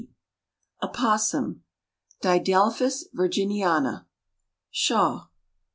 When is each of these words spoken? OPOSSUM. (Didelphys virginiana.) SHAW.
OPOSSUM. 0.81 1.61
(Didelphys 2.23 3.03
virginiana.) 3.13 4.07
SHAW. 4.71 5.27